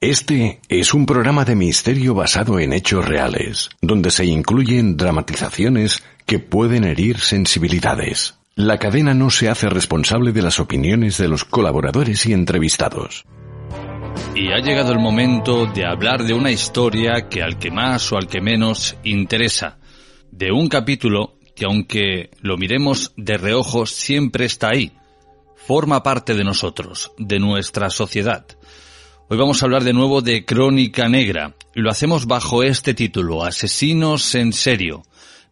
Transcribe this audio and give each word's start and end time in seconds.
Este 0.00 0.60
es 0.68 0.94
un 0.94 1.06
programa 1.06 1.44
de 1.44 1.56
misterio 1.56 2.14
basado 2.14 2.60
en 2.60 2.72
hechos 2.72 3.04
reales, 3.04 3.68
donde 3.80 4.12
se 4.12 4.24
incluyen 4.26 4.96
dramatizaciones 4.96 6.04
que 6.24 6.38
pueden 6.38 6.84
herir 6.84 7.18
sensibilidades. 7.18 8.38
La 8.54 8.78
cadena 8.78 9.12
no 9.12 9.28
se 9.30 9.48
hace 9.48 9.68
responsable 9.68 10.30
de 10.30 10.42
las 10.42 10.60
opiniones 10.60 11.18
de 11.18 11.26
los 11.26 11.44
colaboradores 11.44 12.26
y 12.26 12.32
entrevistados. 12.32 13.24
Y 14.36 14.52
ha 14.52 14.60
llegado 14.60 14.92
el 14.92 15.00
momento 15.00 15.66
de 15.66 15.84
hablar 15.84 16.22
de 16.22 16.32
una 16.32 16.52
historia 16.52 17.28
que 17.28 17.42
al 17.42 17.58
que 17.58 17.72
más 17.72 18.12
o 18.12 18.18
al 18.18 18.28
que 18.28 18.40
menos 18.40 18.96
interesa. 19.02 19.78
De 20.30 20.52
un 20.52 20.68
capítulo 20.68 21.34
que 21.56 21.64
aunque 21.64 22.30
lo 22.40 22.56
miremos 22.56 23.12
de 23.16 23.36
reojo 23.36 23.84
siempre 23.84 24.44
está 24.44 24.68
ahí. 24.68 24.92
Forma 25.56 26.04
parte 26.04 26.34
de 26.34 26.44
nosotros, 26.44 27.10
de 27.18 27.40
nuestra 27.40 27.90
sociedad. 27.90 28.46
Hoy 29.30 29.36
vamos 29.36 29.62
a 29.62 29.66
hablar 29.66 29.82
de 29.82 29.92
nuevo 29.92 30.22
de 30.22 30.46
Crónica 30.46 31.06
Negra 31.06 31.52
y 31.74 31.82
lo 31.82 31.90
hacemos 31.90 32.26
bajo 32.26 32.62
este 32.62 32.94
título, 32.94 33.44
Asesinos 33.44 34.34
en 34.34 34.54
serio, 34.54 35.02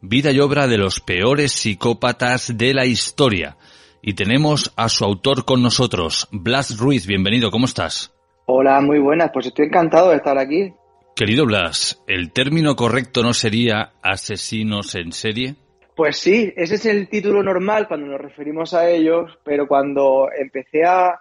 vida 0.01 0.33
y 0.33 0.41
obra 0.41 0.67
de 0.67 0.79
los 0.79 1.01
peores 1.01 1.53
psicópatas 1.53 2.57
de 2.57 2.73
la 2.73 2.87
historia. 2.87 3.59
Y 4.01 4.15
tenemos 4.15 4.73
a 4.79 4.89
su 4.89 5.05
autor 5.05 5.45
con 5.45 5.63
nosotros, 5.63 6.27
Blas 6.33 6.79
Ruiz, 6.79 7.07
bienvenido, 7.07 7.51
¿cómo 7.51 7.67
estás? 7.67 8.15
Hola, 8.47 8.81
muy 8.81 8.99
buenas, 8.99 9.31
pues 9.31 9.49
estoy 9.49 9.67
encantado 9.67 10.09
de 10.09 10.17
estar 10.17 10.39
aquí. 10.39 10.73
Querido 11.15 11.45
Blas, 11.45 12.03
¿el 12.07 12.33
término 12.33 12.77
correcto 12.77 13.23
no 13.23 13.35
sería 13.35 13.93
asesinos 14.01 14.95
en 14.95 15.13
serie? 15.13 15.55
Pues 15.95 16.17
sí, 16.17 16.51
ese 16.57 16.77
es 16.77 16.87
el 16.87 17.11
título 17.11 17.43
normal 17.43 17.89
cuando 17.89 18.07
nos 18.07 18.23
referimos 18.23 18.73
a 18.73 18.89
ellos, 18.89 19.39
pero 19.45 19.69
cuando 19.69 20.29
empecé 20.35 20.85
a, 20.85 21.21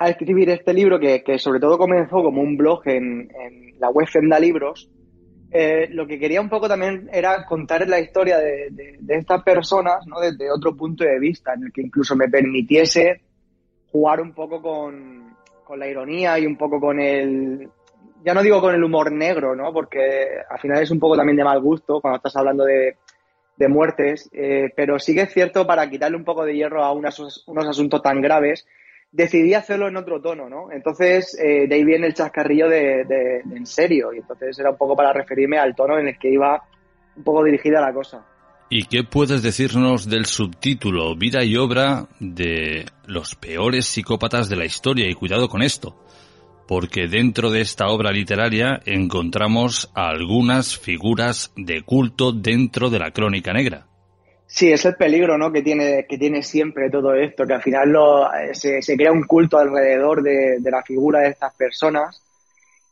a 0.00 0.08
escribir 0.08 0.48
este 0.48 0.72
libro, 0.72 0.98
que, 0.98 1.38
sobre 1.38 1.60
todo 1.60 1.76
comenzó 1.76 2.22
como 2.22 2.40
un 2.40 2.56
blog 2.56 2.80
en, 2.86 3.28
la 3.78 3.90
web 3.90 4.06
Fenda 4.08 4.40
Libros, 4.40 4.90
eh, 5.50 5.88
lo 5.90 6.06
que 6.06 6.18
quería 6.18 6.40
un 6.40 6.48
poco 6.48 6.68
también 6.68 7.10
era 7.12 7.44
contar 7.44 7.86
la 7.86 8.00
historia 8.00 8.38
de, 8.38 8.98
estas 9.08 9.42
personas 9.42 10.06
¿no? 10.06 10.18
desde 10.18 10.50
otro 10.50 10.74
punto 10.74 11.04
de 11.04 11.18
vista, 11.18 11.52
en 11.52 11.64
el 11.64 11.72
que 11.72 11.82
incluso 11.82 12.16
me 12.16 12.28
permitiese 12.28 13.20
jugar 13.92 14.22
un 14.22 14.32
poco 14.32 14.62
con, 14.62 15.36
la 15.76 15.86
ironía 15.86 16.38
y 16.38 16.46
un 16.46 16.56
poco 16.56 16.80
con 16.80 16.98
el, 16.98 17.68
ya 18.24 18.32
no 18.32 18.42
digo 18.42 18.60
con 18.62 18.74
el 18.74 18.82
humor 18.82 19.12
negro, 19.12 19.54
¿no? 19.54 19.70
porque 19.70 20.28
al 20.48 20.58
final 20.60 20.82
es 20.82 20.90
un 20.90 20.98
poco 20.98 21.14
también 21.14 21.36
de 21.36 21.44
mal 21.44 21.60
gusto 21.60 22.00
cuando 22.00 22.16
estás 22.16 22.36
hablando 22.36 22.64
de, 22.64 22.96
muertes, 23.68 24.30
eh, 24.32 24.72
pero 24.74 24.98
sí 24.98 25.14
que 25.14 25.20
es 25.20 25.32
cierto 25.34 25.66
para 25.66 25.90
quitarle 25.90 26.16
un 26.16 26.24
poco 26.24 26.46
de 26.46 26.54
hierro 26.54 26.82
a 26.82 26.92
unos 26.92 27.20
asuntos 27.68 28.00
tan 28.00 28.22
graves 28.22 28.66
decidí 29.12 29.54
hacerlo 29.54 29.88
en 29.88 29.96
otro 29.96 30.20
tono, 30.20 30.48
¿no? 30.48 30.70
Entonces, 30.70 31.36
eh, 31.38 31.66
de 31.66 31.74
ahí 31.74 31.84
viene 31.84 32.06
el 32.06 32.14
chascarrillo 32.14 32.68
de, 32.68 33.40
en 33.40 33.66
serio, 33.66 34.12
y 34.12 34.18
entonces 34.18 34.58
era 34.58 34.70
un 34.70 34.76
poco 34.76 34.96
para 34.96 35.12
referirme 35.12 35.58
al 35.58 35.74
tono 35.74 35.98
en 35.98 36.08
el 36.08 36.18
que 36.18 36.30
iba 36.30 36.62
un 37.16 37.24
poco 37.24 37.44
dirigida 37.44 37.80
la 37.80 37.92
cosa. 37.92 38.24
¿Y 38.68 38.84
qué 38.84 39.02
puedes 39.02 39.42
decirnos 39.42 40.08
del 40.08 40.26
subtítulo 40.26 41.16
Vida 41.16 41.42
y 41.42 41.56
obra 41.56 42.06
de 42.20 42.86
los 43.06 43.34
peores 43.34 43.86
psicópatas 43.86 44.48
de 44.48 44.56
la 44.56 44.64
historia? 44.64 45.10
Y 45.10 45.14
cuidado 45.14 45.48
con 45.48 45.62
esto, 45.62 45.96
porque 46.68 47.08
dentro 47.08 47.50
de 47.50 47.62
esta 47.62 47.88
obra 47.88 48.12
literaria 48.12 48.80
encontramos 48.86 49.90
algunas 49.92 50.78
figuras 50.78 51.52
de 51.56 51.82
culto 51.82 52.30
dentro 52.30 52.90
de 52.90 53.00
la 53.00 53.10
crónica 53.10 53.52
negra. 53.52 53.89
Sí, 54.52 54.72
es 54.72 54.84
el 54.84 54.96
peligro 54.96 55.38
¿no? 55.38 55.52
que, 55.52 55.62
tiene, 55.62 56.06
que 56.08 56.18
tiene 56.18 56.42
siempre 56.42 56.90
todo 56.90 57.14
esto, 57.14 57.46
que 57.46 57.54
al 57.54 57.62
final 57.62 57.88
lo, 57.90 58.28
se, 58.52 58.82
se, 58.82 58.96
crea 58.96 59.12
un 59.12 59.22
culto 59.22 59.58
alrededor 59.58 60.22
de, 60.22 60.58
la 60.64 60.82
figura 60.82 61.20
de 61.20 61.28
estas 61.28 61.54
personas 61.54 62.20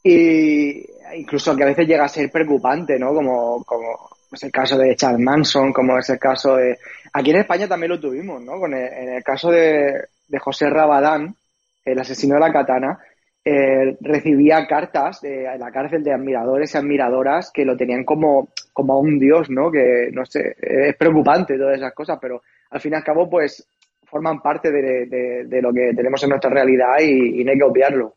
y 0.05 0.87
incluso 1.17 1.57
que 1.57 1.65
a 1.65 1.67
veces 1.67 1.89
llega 1.89 2.05
a 2.05 2.09
ser 2.09 2.31
preocupante, 2.31 2.97
¿no? 2.97 3.13
Como, 3.13 3.65
es 4.31 4.43
el 4.45 4.53
caso 4.53 4.79
de 4.79 4.95
Charles 4.95 5.21
Manson, 5.21 5.73
como 5.73 5.99
es 5.99 6.09
el 6.11 6.19
caso 6.21 6.55
de... 6.55 6.79
Aquí 7.13 7.31
en 7.31 7.39
España 7.39 7.67
también 7.67 7.91
lo 7.91 8.01
tuvimos, 8.01 8.41
¿no? 8.41 8.61
Con 8.61 8.73
en 8.75 9.15
el 9.15 9.25
caso 9.25 9.51
de 9.51 10.07
José 10.39 10.71
Rabadán, 10.71 11.35
el 11.85 11.99
asesino 11.99 12.35
de 12.35 12.41
la 12.41 12.53
katana, 12.53 13.01
eh, 13.51 13.97
recibía 14.01 14.67
cartas 14.67 15.23
de 15.23 15.45
la 15.59 15.71
cárcel 15.71 16.05
de 16.05 16.13
admiradores 16.13 16.75
y 16.75 16.79
admiradoras 16.79 17.51
que 17.53 17.65
lo 17.65 17.77
tenían 17.77 18.05
como, 18.05 18.51
como 18.75 18.93
a 18.93 18.99
un 18.99 19.19
dios, 19.19 19.49
¿no? 19.49 19.71
Que, 19.71 20.11
no 20.13 20.27
sé, 20.27 20.55
es 20.61 20.95
preocupante 20.97 21.57
todas 21.57 21.79
esas 21.79 21.95
cosas, 21.95 22.19
pero 22.21 22.43
al 22.71 22.81
fin 22.81 22.93
y 22.93 22.97
al 22.97 23.05
cabo, 23.05 23.31
pues, 23.31 23.67
forman 24.05 24.41
parte 24.41 24.71
de, 24.71 25.63
lo 25.63 25.73
que 25.73 25.93
tenemos 25.97 26.23
en 26.23 26.31
nuestra 26.31 26.51
realidad 26.51 27.01
y, 27.01 27.43
no 27.43 27.53
hay 27.53 27.59
que 27.59 27.65
obviarlo. 27.65 28.15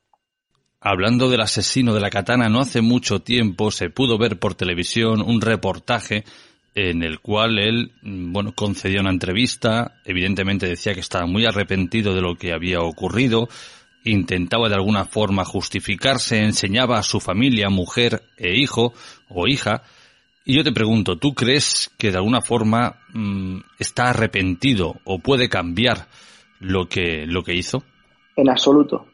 Hablando 0.81 1.29
del 1.29 1.41
asesino 1.41 1.93
de 1.93 2.01
la 2.01 2.09
katana, 2.09 2.49
no 2.49 2.59
hace 2.59 2.81
mucho 2.81 3.21
tiempo 3.21 3.71
se 3.71 3.89
pudo 3.89 4.17
ver 4.17 4.37
por 4.39 4.55
televisión 4.55 5.21
un 5.21 5.39
reportaje 5.39 6.23
en 6.73 7.03
el 7.03 7.19
cual 7.19 7.59
él, 7.59 7.91
bueno, 8.01 8.53
concedió 8.53 9.01
una 9.01 9.11
entrevista, 9.11 9.95
evidentemente 10.05 10.67
decía 10.67 10.93
que 10.93 11.01
estaba 11.01 11.25
muy 11.25 11.45
arrepentido 11.45 12.15
de 12.15 12.21
lo 12.21 12.35
que 12.35 12.53
había 12.53 12.79
ocurrido, 12.79 13.47
intentaba 14.03 14.69
de 14.69 14.75
alguna 14.75 15.05
forma 15.05 15.45
justificarse, 15.45 16.43
enseñaba 16.43 16.97
a 16.97 17.03
su 17.03 17.19
familia, 17.19 17.69
mujer 17.69 18.21
e 18.37 18.55
hijo 18.55 18.93
o 19.29 19.47
hija. 19.47 19.83
Y 20.43 20.55
yo 20.55 20.63
te 20.63 20.71
pregunto, 20.71 21.17
¿tú 21.17 21.33
crees 21.33 21.91
que 21.97 22.11
de 22.11 22.17
alguna 22.17 22.41
forma 22.41 22.95
mm, 23.13 23.59
está 23.79 24.09
arrepentido 24.09 24.95
o 25.03 25.19
puede 25.19 25.49
cambiar 25.49 26.07
lo 26.59 26.87
que, 26.87 27.25
lo 27.27 27.43
que 27.43 27.53
hizo? 27.53 27.83
En 28.35 28.49
absoluto. 28.49 29.05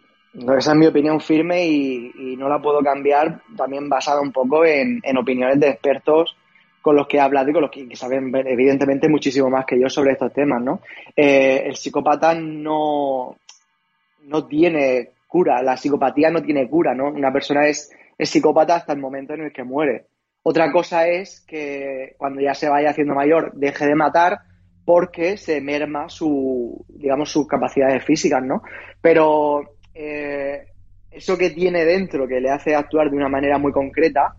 Esa 0.57 0.71
es 0.71 0.77
mi 0.77 0.85
opinión 0.85 1.19
firme 1.19 1.65
y, 1.67 2.35
no 2.37 2.47
la 2.47 2.61
puedo 2.61 2.81
cambiar, 2.81 3.41
también 3.55 3.89
basada 3.89 4.21
un 4.21 4.31
poco 4.31 4.63
en, 4.63 5.01
opiniones 5.17 5.59
de 5.59 5.69
expertos 5.69 6.35
con 6.81 6.95
los 6.95 7.07
que 7.07 7.17
he 7.17 7.19
hablado 7.19 7.49
y 7.49 7.53
con 7.53 7.63
los 7.63 7.71
que, 7.71 7.95
saben 7.95 8.31
evidentemente 8.45 9.09
muchísimo 9.09 9.49
más 9.49 9.65
que 9.65 9.79
yo 9.79 9.89
sobre 9.89 10.11
estos 10.11 10.31
temas, 10.31 10.61
¿no? 10.61 10.81
Eh, 11.15 11.63
el 11.65 11.75
psicópata 11.75 12.35
no, 12.35 13.37
no 14.27 14.45
tiene 14.45 15.11
cura, 15.27 15.61
la 15.61 15.77
psicopatía 15.77 16.29
no 16.29 16.41
tiene 16.41 16.69
cura, 16.69 16.93
¿no? 16.93 17.09
Una 17.09 17.31
persona 17.31 17.67
es, 17.67 17.89
psicópata 18.19 18.75
hasta 18.75 18.93
el 18.93 18.99
momento 18.99 19.33
en 19.33 19.41
el 19.41 19.53
que 19.53 19.63
muere. 19.63 20.05
Otra 20.43 20.71
cosa 20.71 21.07
es 21.07 21.41
que 21.41 22.15
cuando 22.17 22.41
ya 22.41 22.53
se 22.53 22.69
vaya 22.69 22.89
haciendo 22.89 23.13
mayor 23.13 23.51
deje 23.53 23.85
de 23.85 23.95
matar 23.95 24.39
porque 24.85 25.37
se 25.37 25.61
merma 25.61 26.09
su, 26.09 26.83
digamos, 26.87 27.29
sus 27.29 27.47
capacidades 27.47 28.03
físicas, 28.05 28.41
¿no? 28.43 28.63
Pero 29.01 29.75
eh, 29.93 30.67
eso 31.11 31.37
que 31.37 31.49
tiene 31.51 31.85
dentro, 31.85 32.27
que 32.27 32.39
le 32.39 32.49
hace 32.49 32.73
actuar 32.73 33.11
de 33.11 33.17
una 33.17 33.29
manera 33.29 33.57
muy 33.57 33.71
concreta, 33.71 34.35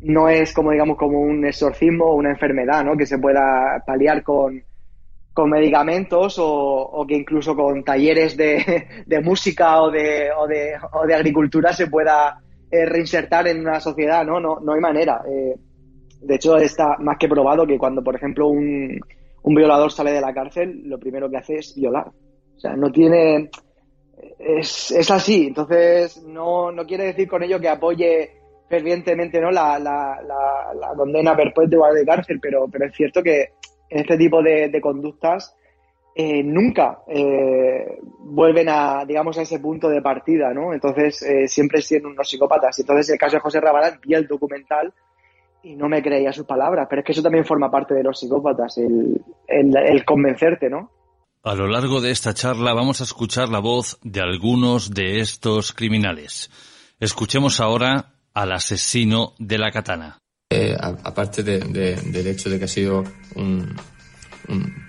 no 0.00 0.28
es 0.28 0.52
como, 0.52 0.72
digamos, 0.72 0.98
como 0.98 1.20
un 1.20 1.46
exorcismo 1.46 2.06
o 2.06 2.16
una 2.16 2.30
enfermedad, 2.30 2.84
¿no? 2.84 2.96
Que 2.96 3.06
se 3.06 3.18
pueda 3.18 3.82
paliar 3.86 4.22
con, 4.22 4.62
con 5.32 5.50
medicamentos 5.50 6.36
o, 6.38 7.04
que 7.08 7.16
incluso 7.16 7.56
con 7.56 7.82
talleres 7.82 8.36
de, 8.36 9.20
música 9.22 9.82
o 9.82 9.90
de, 9.90 10.30
o, 10.30 10.46
de, 10.46 10.74
o 10.92 11.06
de, 11.06 11.14
agricultura 11.14 11.72
se 11.72 11.86
pueda 11.86 12.38
eh, 12.70 12.84
reinsertar 12.86 13.48
en 13.48 13.60
una 13.60 13.80
sociedad, 13.80 14.24
¿no? 14.24 14.40
No, 14.40 14.60
no 14.60 14.74
hay 14.74 14.80
manera. 14.80 15.22
Eh, 15.26 15.54
de 16.20 16.34
hecho, 16.34 16.56
está 16.56 16.96
más 16.98 17.16
que 17.18 17.28
probado 17.28 17.66
que 17.66 17.78
cuando, 17.78 18.02
por 18.02 18.14
ejemplo, 18.14 18.48
un, 18.48 19.00
un 19.42 19.54
violador 19.54 19.90
sale 19.90 20.12
de 20.12 20.20
la 20.20 20.34
cárcel, 20.34 20.82
lo 20.84 20.98
primero 20.98 21.30
que 21.30 21.38
hace 21.38 21.56
es 21.56 21.74
violar. 21.74 22.08
O 22.56 22.60
sea, 22.60 22.76
no 22.76 22.90
tiene... 22.92 23.50
Es, 24.38 24.90
es 24.92 25.10
así. 25.10 25.46
Entonces, 25.48 26.22
no, 26.22 26.70
no 26.70 26.86
quiere 26.86 27.04
decir 27.04 27.26
con 27.26 27.42
ello 27.42 27.58
que 27.58 27.68
apoye 27.68 28.30
fervientemente 28.68 29.40
¿no? 29.40 29.50
la, 29.50 29.78
la, 29.78 30.20
la, 30.22 30.72
la 30.74 30.94
condena 30.96 31.34
perpetua 31.34 31.92
de 31.92 32.06
cárcel, 32.06 32.38
pero, 32.40 32.68
pero 32.70 32.86
es 32.86 32.94
cierto 32.94 33.22
que 33.22 33.48
en 33.92 34.00
este 34.00 34.16
tipo 34.16 34.42
de, 34.42 34.80
conductas 34.80 35.54
eh, 36.14 36.42
nunca 36.42 37.00
eh, 37.08 37.98
vuelven 38.20 38.68
a, 38.70 39.04
digamos, 39.04 39.36
a 39.36 39.42
ese 39.42 39.60
punto 39.60 39.88
de 39.88 40.00
partida, 40.00 40.52
¿no? 40.54 40.72
Entonces, 40.72 41.22
eh, 41.22 41.46
siempre 41.46 41.82
siendo 41.82 42.08
unos 42.08 42.28
psicópatas. 42.28 42.78
Entonces, 42.78 43.10
el 43.10 43.18
caso 43.18 43.36
de 43.36 43.40
José 43.40 43.60
Rabalán, 43.60 44.00
vi 44.04 44.14
el 44.14 44.26
documental 44.26 44.92
y 45.62 45.76
no 45.76 45.88
me 45.88 46.02
creía 46.02 46.32
sus 46.32 46.46
palabras, 46.46 46.86
pero 46.88 47.00
es 47.00 47.06
que 47.06 47.12
eso 47.12 47.22
también 47.22 47.44
forma 47.44 47.70
parte 47.70 47.94
de 47.94 48.02
los 48.02 48.18
psicópatas, 48.18 48.78
el, 48.78 49.22
el 49.46 50.04
convencerte, 50.04 50.70
¿no? 50.70 50.90
A 51.44 51.54
lo 51.54 51.66
largo 51.66 52.00
de 52.00 52.10
esta 52.10 52.34
charla 52.34 52.72
vamos 52.72 53.00
a 53.00 53.04
escuchar 53.04 53.48
la 53.48 53.60
voz 53.60 53.98
de 54.02 54.20
algunos 54.20 54.90
de 54.90 55.20
estos 55.20 55.72
criminales. 55.72 56.50
Escuchemos 56.98 57.60
ahora 57.60 58.14
al 58.32 58.52
asesino 58.52 59.34
de 59.38 59.58
la 59.58 59.70
katana. 59.70 60.21
Aparte 60.78 61.42
del 61.42 62.26
hecho 62.26 62.50
de 62.50 62.58
que 62.58 62.64
ha 62.64 62.68
sido 62.68 63.04
un, 63.34 63.74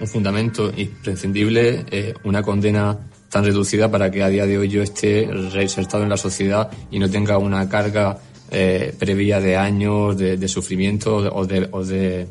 fundamento 0.05 0.71
imprescindible, 0.75 1.85
eh, 1.89 2.13
una 2.23 2.41
condena 2.41 2.97
tan 3.29 3.45
reducida 3.45 3.89
para 3.89 4.11
que 4.11 4.21
a 4.21 4.29
día 4.29 4.45
de 4.45 4.57
hoy 4.57 4.67
yo 4.67 4.81
esté 4.81 5.27
reinsertado 5.51 6.03
en 6.03 6.09
la 6.09 6.17
sociedad 6.17 6.69
y 6.91 6.99
no 6.99 7.09
tenga 7.09 7.37
una 7.37 7.67
carga 7.69 8.17
eh, 8.51 8.93
previa 8.99 9.39
de 9.39 9.57
años 9.57 10.17
de, 10.17 10.47
sufrimiento 10.47 11.15
o 11.15 11.45
de, 11.45 11.61
de, 11.61 12.27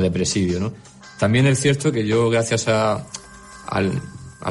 de 0.00 0.10
presidio. 0.10 0.72
También 1.18 1.46
es 1.46 1.60
cierto 1.60 1.92
que 1.92 2.06
yo, 2.06 2.30
gracias 2.30 2.68
a, 2.68 3.06
al, 3.66 4.00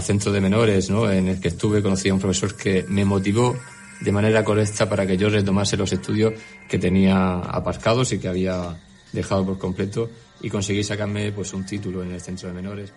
centro 0.01 0.31
de 0.31 0.41
menores 0.41 0.89
¿no? 0.89 1.09
en 1.09 1.27
el 1.27 1.39
que 1.39 1.47
estuve, 1.47 1.81
conocí 1.81 2.09
a 2.09 2.13
un 2.13 2.19
profesor 2.19 2.55
que 2.55 2.85
me 2.87 3.05
motivó 3.05 3.55
de 4.01 4.11
manera 4.11 4.43
correcta 4.43 4.89
para 4.89 5.05
que 5.05 5.17
yo 5.17 5.29
retomase 5.29 5.77
los 5.77 5.91
estudios 5.93 6.33
que 6.67 6.79
tenía 6.79 7.35
aparcados 7.39 8.11
y 8.11 8.19
que 8.19 8.27
había 8.27 8.77
dejado 9.11 9.45
por 9.45 9.57
completo 9.57 10.09
y 10.41 10.49
conseguí 10.49 10.83
sacarme 10.83 11.31
pues 11.31 11.53
un 11.53 11.65
título 11.65 12.03
en 12.03 12.11
el 12.11 12.21
centro 12.21 12.47
de 12.49 12.53
menores. 12.53 12.93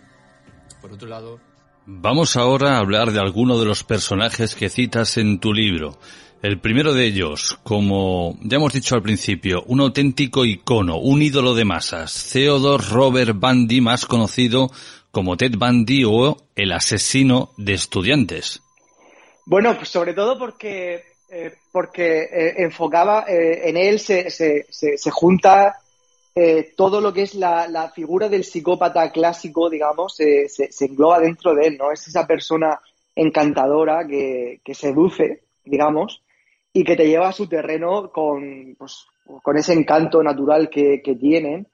Por 0.80 0.92
otro 0.92 1.08
lado, 1.08 1.40
Vamos 1.90 2.36
ahora 2.36 2.76
a 2.76 2.80
hablar 2.80 3.12
de 3.12 3.18
alguno 3.18 3.58
de 3.58 3.64
los 3.64 3.82
personajes 3.82 4.54
que 4.54 4.68
citas 4.68 5.16
en 5.16 5.40
tu 5.40 5.54
libro. 5.54 5.98
El 6.42 6.60
primero 6.60 6.92
de 6.92 7.06
ellos, 7.06 7.58
como 7.62 8.38
ya 8.42 8.58
hemos 8.58 8.74
dicho 8.74 8.94
al 8.94 9.00
principio, 9.00 9.64
un 9.66 9.80
auténtico 9.80 10.44
icono, 10.44 10.98
un 10.98 11.22
ídolo 11.22 11.54
de 11.54 11.64
masas, 11.64 12.28
Theodore 12.30 12.84
Robert 12.90 13.34
Bundy, 13.40 13.80
más 13.80 14.04
conocido 14.04 14.70
como 15.10 15.38
Ted 15.38 15.56
Bundy 15.56 16.04
o 16.04 16.36
el 16.56 16.72
asesino 16.72 17.52
de 17.56 17.72
estudiantes. 17.72 18.60
Bueno, 19.48 19.74
pues 19.76 19.88
sobre 19.88 20.12
todo 20.12 20.38
porque, 20.38 21.04
eh, 21.30 21.54
porque 21.72 22.24
eh, 22.24 22.54
enfocaba, 22.58 23.24
eh, 23.26 23.70
en 23.70 23.78
él 23.78 23.98
se, 23.98 24.28
se, 24.28 24.66
se, 24.68 25.10
junta 25.10 25.78
todo 26.76 27.00
lo 27.00 27.14
que 27.14 27.22
es 27.22 27.34
la, 27.34 27.66
la, 27.66 27.88
figura 27.88 28.28
del 28.28 28.44
psicópata 28.44 29.10
clásico, 29.10 29.70
digamos, 29.70 30.14
se, 30.16 30.46
engloba 30.80 31.18
dentro 31.18 31.54
de 31.54 31.66
él, 31.66 31.78
¿no? 31.78 31.90
Es 31.90 32.06
esa 32.06 32.26
persona 32.26 32.78
encantadora 33.16 34.06
que, 34.06 34.60
que 34.62 34.74
seduce, 34.74 35.44
digamos, 35.64 36.22
y 36.72 36.84
que 36.84 36.94
te 36.94 37.08
lleva 37.08 37.28
a 37.28 37.32
su 37.32 37.48
terreno 37.48 38.12
con, 38.12 38.76
pues, 38.78 39.06
con 39.42 39.56
ese 39.56 39.72
encanto 39.72 40.22
natural 40.22 40.68
que, 40.68 41.00
que 41.02 41.14
tienen 41.14 41.66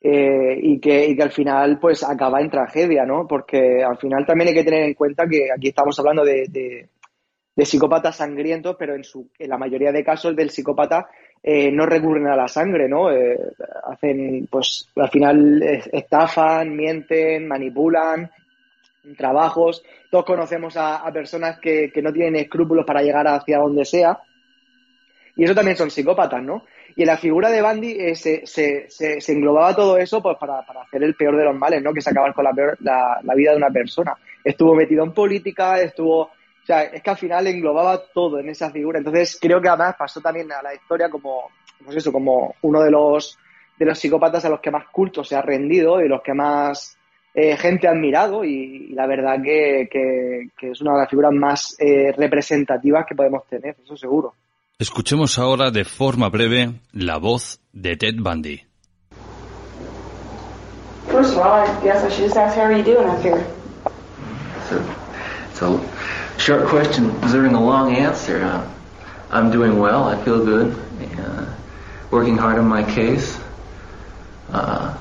eh, 0.00 0.58
y, 0.62 0.80
que, 0.80 1.14
que, 1.14 1.22
al 1.22 1.32
final 1.32 1.78
pues 1.78 2.02
acaba 2.02 2.40
en 2.40 2.50
tragedia, 2.50 3.04
¿no? 3.04 3.26
Porque 3.26 3.82
al 3.84 3.98
final 3.98 4.24
también 4.24 4.48
hay 4.48 4.54
que 4.54 4.64
tener 4.64 4.84
en 4.84 4.94
cuenta 4.94 5.28
que 5.28 5.48
aquí 5.54 5.68
estamos 5.68 5.98
hablando 5.98 6.24
de, 6.24 6.88
psicópatas 7.64 8.16
sangrientos, 8.16 8.76
pero 8.78 8.94
en, 8.94 9.04
su, 9.04 9.28
en 9.38 9.50
la 9.50 9.58
mayoría 9.58 9.92
de 9.92 10.04
casos 10.04 10.34
del 10.36 10.50
psicópata 10.50 11.08
eh, 11.42 11.70
no 11.70 11.86
recurren 11.86 12.26
a 12.26 12.36
la 12.36 12.48
sangre, 12.48 12.88
¿no? 12.88 13.10
Eh, 13.10 13.38
hacen, 13.84 14.48
pues 14.50 14.88
al 14.96 15.08
final 15.08 15.62
estafan, 15.92 16.74
mienten, 16.74 17.46
manipulan 17.46 18.30
trabajos. 19.16 19.82
Todos 20.10 20.24
conocemos 20.24 20.76
a, 20.76 21.10
personas 21.12 21.58
que, 21.58 21.90
que 21.92 22.02
no 22.02 22.12
tienen 22.12 22.36
escrúpulos 22.36 22.84
para 22.84 23.02
llegar 23.02 23.26
hacia 23.26 23.58
donde 23.58 23.84
sea. 23.84 24.18
Y 25.36 25.44
eso 25.44 25.54
también 25.54 25.76
son 25.76 25.90
psicópatas, 25.90 26.42
¿no? 26.42 26.64
Y 26.96 27.02
en 27.02 27.06
la 27.06 27.16
figura 27.16 27.48
de 27.48 27.62
Bandy 27.62 27.92
eh, 27.92 28.16
se, 28.16 28.44
se, 28.44 28.90
se, 28.90 29.32
englobaba 29.32 29.74
todo 29.76 29.96
eso 29.98 30.20
pues 30.20 30.36
para, 30.36 30.62
para, 30.62 30.82
hacer 30.82 31.02
el 31.04 31.14
peor 31.14 31.36
de 31.36 31.44
los 31.44 31.54
males, 31.54 31.80
¿no? 31.80 31.92
Que 31.92 32.00
es 32.00 32.08
acabar 32.08 32.34
con 32.34 32.44
la, 32.44 32.52
la, 32.80 33.20
la, 33.22 33.34
vida 33.34 33.52
de 33.52 33.56
una 33.56 33.70
persona. 33.70 34.14
Estuvo 34.42 34.74
metido 34.74 35.04
en 35.04 35.12
política, 35.12 35.80
estuvo... 35.80 36.30
O 36.68 36.70
sea, 36.70 36.82
es 36.82 37.02
que 37.02 37.08
al 37.08 37.16
final 37.16 37.46
englobaba 37.46 37.98
todo 38.12 38.38
en 38.38 38.50
esa 38.50 38.70
figura. 38.70 38.98
Entonces 38.98 39.38
creo 39.40 39.58
que 39.58 39.70
además 39.70 39.94
pasó 39.98 40.20
también 40.20 40.52
a 40.52 40.60
la 40.60 40.74
historia 40.74 41.08
como, 41.08 41.50
pues 41.82 41.96
eso, 41.96 42.12
como 42.12 42.56
uno 42.60 42.82
de 42.82 42.90
los, 42.90 43.38
de 43.78 43.86
los 43.86 43.98
psicópatas 43.98 44.44
a 44.44 44.50
los 44.50 44.60
que 44.60 44.70
más 44.70 44.86
culto 44.92 45.24
se 45.24 45.34
ha 45.34 45.40
rendido 45.40 45.98
y 46.02 46.08
los 46.08 46.20
que 46.20 46.34
más 46.34 46.98
eh, 47.32 47.56
gente 47.56 47.88
ha 47.88 47.92
admirado 47.92 48.44
y, 48.44 48.90
la 48.90 49.06
verdad 49.06 49.36
que, 49.42 49.88
que, 49.90 50.50
que, 50.58 50.72
es 50.72 50.80
una 50.82 50.92
de 50.92 50.98
las 50.98 51.08
figuras 51.08 51.32
más 51.32 51.74
eh, 51.78 52.12
representativas 52.14 53.06
que 53.08 53.14
podemos 53.14 53.46
tener, 53.46 53.74
eso 53.82 53.96
seguro. 53.96 54.34
Escuchemos 54.78 55.38
ahora 55.38 55.70
de 55.70 55.86
forma 55.86 56.28
breve 56.28 56.72
la 56.92 57.16
voz 57.16 57.62
de 57.72 57.96
Ted 57.96 58.16
Bundy. 58.18 58.62
First 61.08 61.32
of 61.32 61.38
all, 61.38 61.66
I 61.66 61.82
guess 61.82 62.04
I 62.04 62.10
should 62.10 62.24
just 62.24 62.36
ask 62.36 62.54
how 62.54 62.64
are 62.64 62.76
you 62.76 62.84
doing 62.84 63.08
out 63.08 63.22
here. 63.22 63.42
It's 65.50 65.62
a, 65.62 65.97
short 66.48 66.66
question 66.66 67.12
deserving 67.20 67.54
a 67.54 67.62
long 67.62 67.94
answer. 67.94 68.42
Uh, 68.42 68.64
I'm 69.30 69.50
doing 69.50 69.78
well. 69.78 70.04
I 70.04 70.16
feel 70.24 70.42
good. 70.42 70.72
Uh, 71.20 71.44
working 72.10 72.38
hard 72.38 72.56
on 72.56 72.66
my 72.66 72.82
case. 72.82 73.38
Uh, 74.48 74.96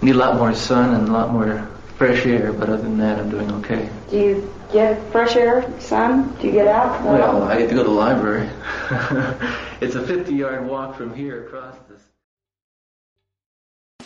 need 0.00 0.14
a 0.14 0.18
lot 0.18 0.36
more 0.36 0.54
sun 0.54 0.94
and 0.94 1.08
a 1.08 1.10
lot 1.10 1.32
more 1.32 1.68
fresh 1.98 2.24
air, 2.24 2.52
but 2.52 2.68
other 2.68 2.82
than 2.82 2.98
that, 2.98 3.18
I'm 3.18 3.30
doing 3.30 3.50
okay. 3.58 3.90
Do 4.10 4.16
you 4.16 4.54
get 4.72 5.02
fresh 5.10 5.34
air, 5.34 5.66
sun? 5.80 6.32
Do 6.40 6.46
you 6.46 6.52
get 6.52 6.68
out? 6.68 7.02
Well, 7.02 7.42
I 7.42 7.58
get 7.58 7.68
to 7.70 7.74
go 7.74 7.82
to 7.82 7.88
the 7.88 8.00
library. 8.06 8.46
it's 9.80 9.96
a 9.96 10.02
50-yard 10.02 10.68
walk 10.68 10.94
from 10.96 11.12
here 11.12 11.46
across 11.46 11.74
this. 11.88 12.00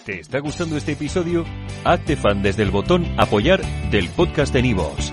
¿Te 0.07 0.19
está 0.19 0.39
gustando 0.39 0.79
este 0.79 0.93
episodio? 0.93 1.45
Hazte 1.85 2.17
fan 2.17 2.41
desde 2.43 2.63
el 2.63 2.71
botón 2.71 3.05
Apoyar 3.19 3.61
del 3.91 4.09
podcast 4.09 4.55
de 4.55 4.63
Nivos. 4.63 5.13